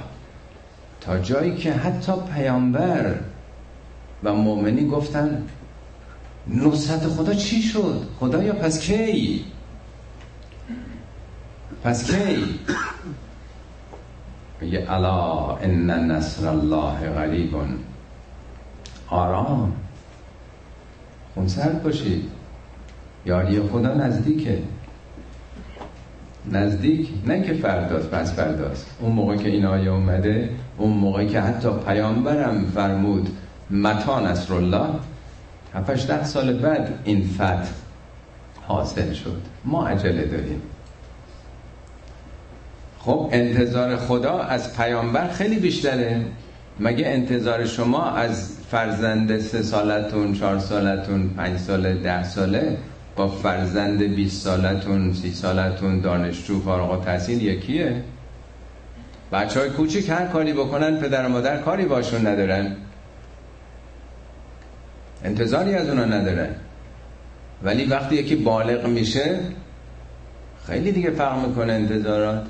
تا 1.01 1.17
جایی 1.19 1.55
که 1.55 1.73
حتی 1.73 2.11
پیامبر 2.35 3.15
و 4.23 4.33
مؤمنی 4.33 4.87
گفتن 4.87 5.47
نصرت 6.47 7.07
خدا 7.07 7.33
چی 7.33 7.61
شد؟ 7.61 8.07
خدایا 8.19 8.53
پس 8.53 8.79
کی؟ 8.79 9.45
پس 11.83 12.11
کی؟ 12.11 12.59
میگه 14.61 14.91
الا 14.91 15.55
ان 15.55 16.11
نصر 16.11 16.47
الله 16.47 17.09
غریب. 17.09 17.55
آرام. 19.09 19.73
خونسرد 21.35 21.83
باشید. 21.83 22.40
یاری 23.25 23.61
خدا 23.61 23.93
نزدیکه. 23.93 24.59
نزدیک 26.51 27.09
نه 27.25 27.41
که 27.41 27.53
فرداست 27.53 28.09
پس 28.09 28.33
فرداست. 28.33 28.85
اون 28.99 29.11
موقع 29.11 29.35
که 29.35 29.49
این 29.49 29.65
آیه 29.65 29.89
اومده 29.89 30.49
اون 30.77 30.93
موقع 30.93 31.25
که 31.25 31.41
حتی 31.41 31.69
پیامبرم 31.87 32.65
فرمود 32.75 33.29
متا 33.69 34.19
نصر 34.19 34.53
الله 34.53 34.87
هفتش 35.73 36.05
ده 36.05 36.23
سال 36.23 36.53
بعد 36.53 36.99
این 37.03 37.29
فتح 37.35 37.69
حاصل 38.67 39.13
شد. 39.13 39.41
ما 39.65 39.87
عجله 39.87 40.25
داریم. 40.25 40.61
خب 42.99 43.29
انتظار 43.31 43.97
خدا 43.97 44.39
از 44.39 44.77
پیامبر 44.77 45.27
خیلی 45.27 45.59
بیشتره. 45.59 46.21
مگه 46.79 47.07
انتظار 47.07 47.65
شما 47.65 48.05
از 48.05 48.57
فرزند 48.71 49.39
سه 49.39 49.63
سالتون 49.63 50.33
چهار 50.33 50.59
سالتون 50.59 51.29
پنج 51.29 51.59
ساله 51.59 51.93
ده 51.93 52.23
ساله 52.23 52.77
با 53.15 53.27
فرزند 53.27 54.03
20 54.03 54.43
سالتون 54.43 55.13
سی 55.13 55.31
سالتون 55.31 55.99
دانشجو 55.99 56.61
فارغ 56.61 57.05
تحصیل 57.05 57.41
یکیه؟ 57.41 58.03
بچه 59.31 59.59
های 59.59 59.69
کوچیک 59.69 60.09
هر 60.09 60.25
کاری 60.25 60.53
بکنن 60.53 60.97
پدر 60.97 61.25
و 61.25 61.29
مادر 61.29 61.57
کاری 61.57 61.85
باشون 61.85 62.27
ندارن. 62.27 62.75
انتظاری 65.23 65.75
از 65.75 65.89
اونا 65.89 66.05
ندارن. 66.05 66.49
ولی 67.63 67.85
وقتی 67.85 68.15
یکی 68.15 68.35
بالغ 68.35 68.87
میشه 68.87 69.39
خیلی 70.67 70.91
دیگه 70.91 71.11
فرق 71.11 71.47
می‌کنه 71.47 71.73
انتظارات. 71.73 72.43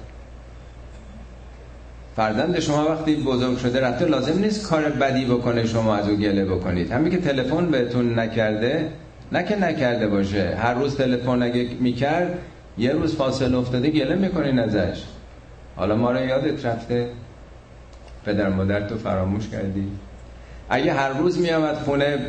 فرزند 2.16 2.60
شما 2.60 2.86
وقتی 2.86 3.16
بزرگ 3.16 3.58
شده 3.58 3.82
رفته 3.82 4.06
لازم 4.06 4.40
نیست 4.40 4.68
کار 4.68 4.90
بدی 4.90 5.26
بکنه 5.26 5.66
شما 5.66 5.96
از 5.96 6.10
او 6.10 6.16
گله 6.16 6.46
بکنید. 6.46 6.92
همین 6.92 7.12
که 7.12 7.18
تلفن 7.18 7.72
بهتون 7.72 8.20
نکرده 8.20 8.90
نه 9.32 9.44
که 9.44 9.56
نکرده 9.56 10.08
باشه. 10.08 10.56
هر 10.56 10.74
روز 10.74 10.98
تلفن 10.98 11.44
اگه 11.44 11.70
می‌کرد 11.80 12.40
یه 12.78 12.92
روز 12.92 13.16
فاصله 13.16 13.58
افتاده 13.58 13.90
گله 13.90 14.16
می‌کنین 14.16 14.60
ازش. 14.60 15.04
حالا 15.76 15.96
ما 15.96 16.12
رو 16.12 16.26
یادت 16.26 16.66
رفته. 16.66 17.08
پدر 18.26 18.50
مادر 18.50 18.88
تو 18.88 18.98
فراموش 18.98 19.50
کردی. 19.50 19.88
اگه 20.70 20.94
هر 20.94 21.10
روز 21.10 21.40
میامد 21.40 21.76
خونه 21.76 22.20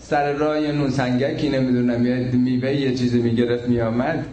سر 0.00 0.32
راه 0.32 0.60
یه 0.60 0.72
نون 0.72 0.90
سنگکی 0.90 1.48
نمی‌دونم 1.48 2.00
میوه 2.32 2.72
یه 2.72 2.94
چیزی 2.94 3.22
می‌گرفت 3.22 3.68
میامد 3.68 4.24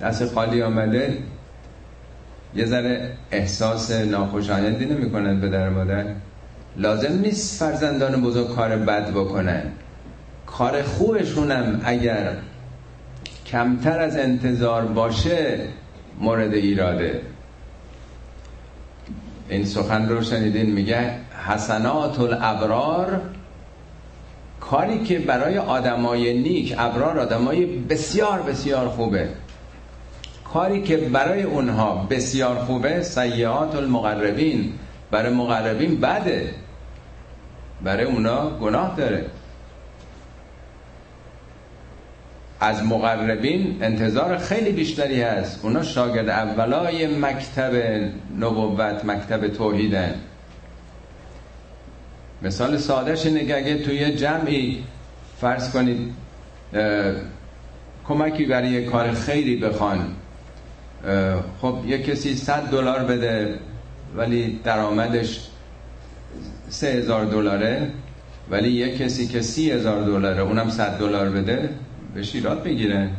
دست 0.00 0.34
خالی 0.34 0.62
آمده. 0.62 1.18
یه 2.54 2.66
ذره 2.66 3.10
احساس 3.30 3.90
ناخوشایندی 3.90 4.84
نمی‌کنن 4.86 5.40
پدر 5.40 5.68
مادر. 5.68 6.04
لازم 6.78 7.12
نیست 7.12 7.58
فرزندان 7.58 8.22
بزرگ 8.22 8.54
کار 8.54 8.76
بد 8.76 9.10
بکنن. 9.10 9.62
کار 10.46 10.82
خوبشونم 10.82 11.80
اگر 11.84 12.32
کمتر 13.46 14.00
از 14.00 14.16
انتظار 14.16 14.84
باشه 14.84 15.58
مورد 16.20 16.54
ایراده. 16.54 17.20
این 19.48 19.64
سخن 19.64 20.08
رو 20.08 20.22
شنیدین 20.22 20.70
میگه 20.70 21.10
حسنات 21.46 22.20
الابرار 22.20 23.20
کاری 24.60 25.04
که 25.04 25.18
برای 25.18 25.58
آدمای 25.58 26.42
نیک 26.42 26.74
ابرار 26.78 27.18
آدمای 27.18 27.66
بسیار 27.66 28.42
بسیار 28.42 28.88
خوبه. 28.88 29.28
کاری 30.44 30.82
که 30.82 30.96
برای 30.96 31.42
اونها 31.42 32.06
بسیار 32.10 32.56
خوبه 32.56 33.02
سیعات 33.02 33.74
المقربین 33.74 34.72
برای 35.10 35.32
مقربین 35.34 36.00
بده. 36.00 36.54
برای 37.82 38.04
اونا 38.04 38.50
گناه 38.50 38.96
داره. 38.96 39.26
از 42.60 42.84
مقربین 42.84 43.78
انتظار 43.82 44.38
خیلی 44.38 44.72
بیشتری 44.72 45.22
هست. 45.22 45.60
اونا 45.64 45.82
شاگرد 45.82 46.28
اولای 46.28 47.06
مکتب 47.06 47.74
نبوت 48.40 49.04
مکتب 49.04 49.48
توحیدن. 49.48 50.14
مثال 52.42 52.76
سادهش 52.76 53.26
اینه 53.26 53.46
که 53.46 53.56
اگه 53.56 53.78
توی 53.78 54.14
جمعی 54.14 54.84
فرض 55.40 55.70
کنید 55.70 56.14
کمکی 58.08 58.44
برای 58.44 58.68
یه 58.68 58.84
کار 58.84 59.12
خیری 59.12 59.56
بخوان 59.56 60.16
خب 61.60 61.78
یه 61.86 62.02
کسی 62.02 62.34
100 62.34 62.62
دلار 62.70 63.04
بده 63.04 63.58
ولی 64.16 64.60
درآمدش 64.64 65.40
سه 66.68 66.86
هزار 66.86 67.24
دلاره 67.24 67.90
ولی 68.50 68.70
یه 68.70 68.98
کسی 68.98 69.26
که 69.26 69.42
سی 69.42 69.70
هزار 69.70 70.02
دلاره 70.02 70.42
اونم 70.42 70.70
100 70.70 70.98
دلار 70.98 71.30
بده 71.30 71.68
به 72.14 72.22
شیرات 72.22 72.62
بگیره 72.62 73.10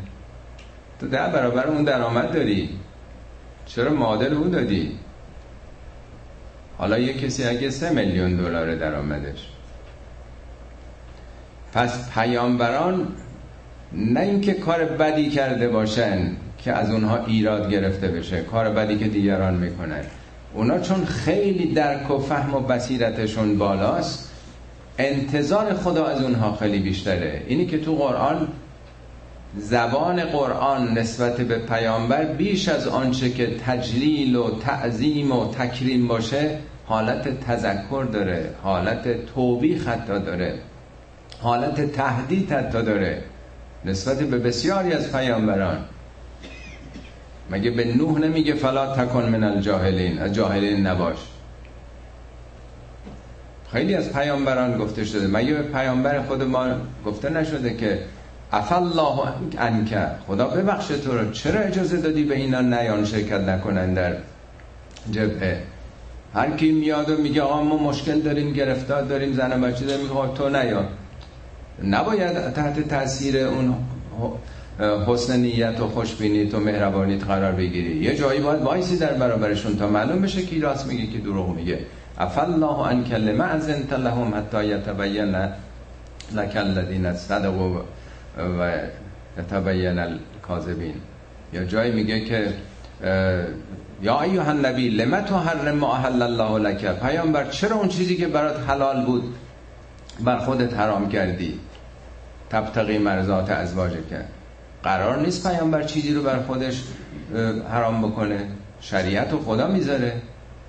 تو 1.00 1.08
ده 1.08 1.18
برابر 1.18 1.68
اون 1.68 1.84
درآمد 1.84 2.34
داری. 2.34 2.70
چرا 3.66 3.94
معادل 3.94 4.34
اون 4.34 4.50
دادی؟ 4.50 4.92
حالا 6.78 7.00
یه 7.00 7.14
کسی 7.14 7.44
اگه 7.44 7.70
سه 7.70 7.94
میلیون 7.94 8.36
دلار 8.36 8.76
درآمدش. 8.76 9.48
پس 11.74 12.12
پیامبران 12.12 13.08
نه 13.94 14.20
اینکه 14.20 14.54
کار 14.54 14.86
بدی 14.86 15.30
کرده 15.30 15.70
باشن 15.70 16.32
که 16.58 16.74
از 16.74 16.92
اونها 16.92 17.26
ایراد 17.26 17.70
گرفته 17.70 18.08
بشه 18.08 18.42
کار 18.42 18.70
بدی 18.70 18.98
که 18.98 19.08
دیگران 19.08 19.54
می‌کنن. 19.54 20.04
اونا 20.58 20.80
چون 20.80 21.06
خیلی 21.06 21.74
درک 21.74 22.12
و 22.12 22.18
فهم 22.18 22.56
و 22.56 22.60
بصیرتشون 22.60 23.58
بالاست 23.58 24.32
انتظار 24.98 25.74
خدا 25.74 26.06
از 26.06 26.22
اونها 26.22 26.56
خیلی 26.56 26.80
بیشتره. 26.80 27.44
اینی 27.48 27.66
که 27.66 27.78
تو 27.78 27.96
قرآن 27.96 28.48
زبان 29.58 30.24
قرآن 30.24 30.98
نسبت 30.98 31.42
به 31.42 31.58
پیامبر 31.58 32.26
بیش 32.26 32.70
از 32.70 32.88
آنچه 32.88 33.30
که 33.30 33.58
تجلیل 33.66 34.36
و 34.36 34.60
تعظیم 34.60 35.32
و 35.32 35.52
تکریم 35.52 36.08
باشه 36.08 36.58
حالت 36.86 37.40
تذکر 37.40 38.04
داره 38.12 38.50
حالت 38.64 39.26
توبیخ 39.26 39.88
حتی 39.88 40.20
داره 40.20 40.60
حالت 41.42 41.92
تهدید 41.92 42.52
حتی 42.52 42.82
داره 42.82 43.24
نسبت 43.86 44.18
به 44.18 44.38
بسیاری 44.38 44.94
از 44.94 45.12
پیامبران. 45.12 45.86
مگه 47.52 47.72
به 47.72 47.96
نوح 47.96 48.20
نمیگه 48.20 48.54
فلا 48.54 48.96
تکن 48.96 49.24
من 49.24 49.44
الجاهلین؟ 49.44 50.20
از 50.20 50.34
جاهلین 50.34 50.88
نباش. 50.88 51.18
خیلی 53.72 53.96
از 53.96 54.14
پیامبران 54.14 54.78
گفته 54.78 55.06
شده. 55.06 55.28
مگه 55.28 55.54
به 55.54 55.62
پیامبر 55.62 56.22
خود 56.22 56.44
ما 56.44 56.68
گفته 57.06 57.30
نشده 57.30 57.74
که 57.76 58.00
الله 58.52 59.20
انک 59.58 59.98
خدا 60.28 60.48
ببخش 60.48 60.88
تو 60.88 61.18
رو. 61.18 61.32
چرا 61.32 61.60
اجازه 61.60 61.98
دادی 61.98 62.24
به 62.24 62.36
اینا 62.36 62.62
نیان 62.62 63.06
شرکت 63.06 63.42
نکنن 63.42 63.94
در 63.94 64.16
جبهه؟ 65.12 65.64
هر 66.34 66.52
کی 66.52 66.72
میاد 66.72 67.10
و 67.10 67.18
میگه 67.18 67.42
آقا 67.42 67.64
ما 67.64 67.78
مشکل 67.78 68.20
داریم 68.20 68.54
گرفتار 68.54 69.02
داریم 69.02 69.34
زن 69.34 69.64
و 69.64 69.68
بچه 69.68 69.86
داریم 69.86 70.08
میگه 70.08 70.34
تو 70.34 70.50
نیا 70.50 70.86
نباید 71.84 72.54
تحت 72.54 72.88
تاثیر 72.88 73.38
اون 73.38 73.76
حسن 74.80 75.40
نیت 75.40 75.80
و 75.80 75.88
خوشبینیت 75.88 76.54
و 76.56 76.60
مهربانیت 76.60 77.24
قرار 77.24 77.52
بگیری. 77.52 77.96
یه 77.96 78.16
جایی 78.16 78.40
باید 78.40 78.62
وایسی 78.62 78.98
در 78.98 79.14
برابرشون 79.14 79.78
تا 79.78 79.88
معلوم 79.88 80.22
بشه 80.22 80.42
کی 80.42 80.60
راست 80.60 80.88
میگه 80.88 81.06
کی 81.06 81.18
دروغ 81.18 81.56
میگه. 81.56 81.80
الله 82.18 82.80
ان 82.80 83.04
کلمه 83.04 83.44
ازنت 83.44 83.94
لهم 83.94 84.34
حتی 84.36 84.66
یتبین 84.66 85.36
لك 86.36 86.56
الذين 86.56 87.14
صدقوا 87.14 87.82
و 88.60 88.74
یتبین 89.40 90.00
الکاذبین. 90.00 90.96
یا 91.54 91.64
جایی 91.64 91.92
میگه 91.92 92.26
که 92.26 92.54
یا 94.02 94.22
ایها 94.22 94.50
النبی 94.50 94.90
لم 94.90 95.22
تحرم 95.22 95.76
ما 95.76 95.96
احل 95.96 96.22
الله 96.22 96.70
لك 96.70 97.00
پیامبر 97.00 97.50
چرا 97.50 97.76
اون 97.76 97.88
چیزی 97.88 98.16
که 98.16 98.28
برات 98.28 98.70
حلال 98.70 99.06
بود 99.06 99.36
بر 100.20 100.38
خودت 100.38 100.74
حرام 100.74 101.10
کردی؟ 101.10 101.60
تبتقی 102.50 102.98
مرزات 102.98 103.52
کرد 104.10 104.30
قرار 104.88 105.20
نیست 105.20 105.48
پیامبر 105.48 105.84
چیزی 105.84 106.14
رو 106.14 106.22
بر 106.22 106.40
خودش 106.42 106.84
حرام 107.72 108.02
بکنه. 108.02 108.40
شریعت 108.82 109.34
و 109.34 109.40
خدا 109.40 109.68
می‌ذاره. 109.68 110.14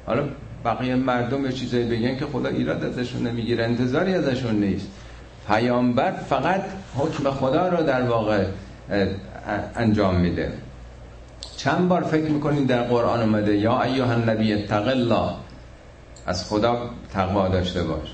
حالا 0.07 0.23
بقیه 0.65 0.95
مردم 0.95 1.43
به 1.43 1.53
چیزایی 1.53 1.85
بگن 1.85 2.17
که 2.17 2.27
خدا 2.27 2.49
ایراد 2.49 2.85
ازشون 2.85 3.27
نمی‌گیره 3.27 3.65
انتظاری 3.65 4.15
ازشون 4.15 4.55
نیست. 4.55 4.87
پیامبر 5.49 6.13
فقط 6.13 6.63
حکم 6.97 7.31
خدا 7.31 7.69
رو 7.69 7.83
در 7.83 8.03
واقع 8.03 8.45
انجام 9.77 10.15
میده. 10.15 10.53
چند 11.57 11.89
بار 11.89 12.03
فکر 12.03 12.31
می‌کنید 12.31 12.67
در 12.67 12.83
قرآن 12.83 13.21
اومده 13.21 13.57
یا 13.57 13.83
ایها 13.83 14.13
النبی 14.13 14.53
اتق 14.53 14.89
الله. 14.89 15.31
از 16.27 16.49
خدا 16.49 16.91
تقوا 17.13 17.49
داشته 17.49 17.83
باش. 17.83 18.09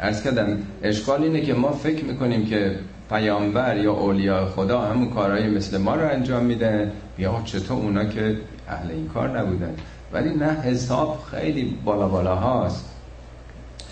ارز 0.00 0.22
کردم 0.22 0.58
اشکال 0.82 1.22
اینه 1.22 1.40
که 1.40 1.54
ما 1.54 1.72
فکر 1.72 2.04
می‌کنیم 2.04 2.46
که 2.46 2.78
پیامبر 3.10 3.76
یا 3.76 3.92
اولیاء 3.92 4.44
خدا 4.46 4.80
همون 4.80 5.10
کارهایی 5.10 5.46
مثل 5.46 5.78
ما 5.78 5.94
رو 5.94 6.08
انجام 6.08 6.44
میده. 6.44 6.92
یا 7.18 7.42
چطور 7.44 7.76
اونا 7.76 8.04
که 8.04 8.36
اهل 8.68 8.90
این 8.90 9.08
کار 9.08 9.38
نبودن. 9.38 9.74
ولی 10.12 10.34
نه 10.34 10.50
حساب 10.50 11.24
خیلی 11.30 11.78
بالا 11.84 12.08
بالا 12.08 12.34
هاست. 12.34 12.90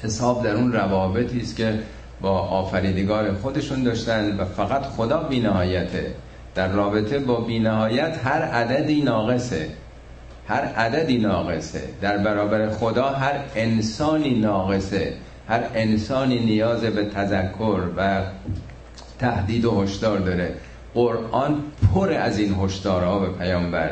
حساب 0.03 0.45
در 0.45 0.55
اون 0.55 0.73
روابطی 0.73 1.41
است 1.41 1.57
که 1.57 1.79
با 2.21 2.39
آفریدگار 2.39 3.35
خودشون 3.35 3.83
داشتن 3.83 4.37
و 4.37 4.45
فقط 4.45 4.83
خدا 4.83 5.23
بینهایته. 5.23 6.15
در 6.55 6.69
رابطه 6.69 7.19
با 7.19 7.41
بینهایت 7.41 8.19
هر 8.25 8.43
عددی 8.43 9.03
ناقصه. 9.03 9.69
هر 10.49 10.65
عددی 10.65 11.19
ناقصه. 11.19 11.83
در 12.01 12.19
برابر 12.19 12.71
خدا 12.71 13.09
هر 13.09 13.35
انسانی 13.57 14.41
ناقصه. 14.41 15.13
هر 15.49 15.63
انسانی 15.75 16.39
نیاز 16.41 16.81
به 16.81 17.05
تذکر 17.05 17.81
و 17.97 18.23
تهدید 19.23 19.65
و 19.65 19.83
هشدار 19.83 20.19
داره. 20.19 20.55
قرآن 20.95 21.63
پر 21.95 22.13
از 22.13 22.39
این 22.39 22.55
هشدارها 22.61 23.19
به 23.19 23.29
پیامبر. 23.29 23.91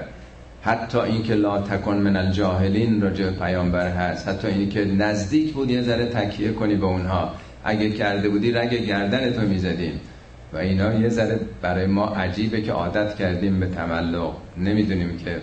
حتی 0.62 0.98
اینکه 0.98 1.34
لا 1.34 1.60
تکن 1.60 1.96
من 1.96 2.16
الجاهلین 2.16 3.00
راجع 3.00 3.24
به 3.24 3.30
پیامبر 3.30 3.88
هست. 3.88 4.28
حتی 4.28 4.48
اینکه 4.48 4.84
نزدیک 4.84 5.52
بود 5.52 5.70
یه 5.70 5.82
ذره 5.82 6.06
تکیه 6.06 6.52
کنی 6.52 6.74
به 6.74 6.86
اونها. 6.86 7.34
اگه 7.64 7.90
کرده 7.90 8.28
بودی 8.28 8.52
رگ 8.52 8.74
گردن 8.74 9.32
تو 9.32 9.40
می‌زدیم. 9.40 10.00
و 10.52 10.56
اینا 10.56 10.94
یه 10.94 11.08
ذره 11.08 11.40
برای 11.62 11.86
ما 11.86 12.06
عجیبه 12.06 12.62
که 12.62 12.72
عادت 12.72 13.14
کردیم 13.16 13.60
به 13.60 13.66
تملق. 13.66 14.32
نمی‌دونیم 14.58 15.18
که 15.18 15.40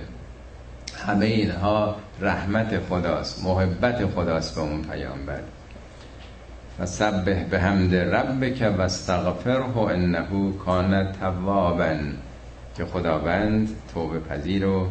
همه 1.06 1.26
اینها 1.26 1.96
رحمت 2.22 2.80
خداست 2.90 3.44
محبت 3.44 4.06
خداست 4.06 4.56
به 4.56 4.62
اون 4.62 4.82
پیامبر. 4.82 5.40
و 6.80 6.86
سبه 6.86 7.46
به 7.50 7.60
حمد 7.60 7.96
ربک 7.96 8.74
و 8.78 8.82
استغفره 8.82 9.78
انه 9.78 10.54
کان 10.66 11.12
توابا. 11.12 11.96
که 12.78 12.86
خداوند 12.86 13.70
توبه 13.94 14.20
پذیر 14.20 14.68
و 14.68 14.88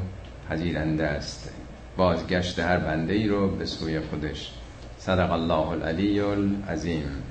پذیرنده 0.50 1.06
است. 1.06 1.50
بازگشت 1.96 2.58
هر 2.58 2.76
بنده 2.76 3.12
ای 3.12 3.28
رو 3.28 3.48
به 3.48 3.66
سوی 3.66 4.00
خودش. 4.00 4.52
صدق 4.98 5.32
الله 5.32 5.68
العلی 5.68 6.20
العظیم. 6.20 7.22